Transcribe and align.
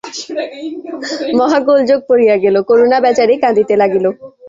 মহা 1.39 1.59
গোলযোগ 1.67 1.99
পড়িয়া 2.09 2.35
গেল, 2.43 2.55
করুণা 2.69 2.97
বেচারি 3.05 3.35
কাঁদিতে 3.43 3.73
লাগিল। 3.81 4.05